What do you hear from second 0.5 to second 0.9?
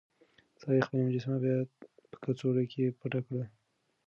سړي